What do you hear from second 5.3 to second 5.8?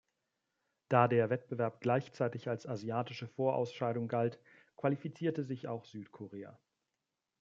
sich